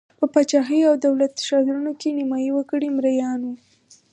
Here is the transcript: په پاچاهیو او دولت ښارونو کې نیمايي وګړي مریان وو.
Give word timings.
په 0.19 0.25
پاچاهیو 0.33 0.89
او 0.91 0.95
دولت 1.05 1.33
ښارونو 1.47 1.91
کې 1.99 2.09
نیمايي 2.17 2.51
وګړي 2.53 2.89
مریان 2.97 3.39
وو. 3.45 3.55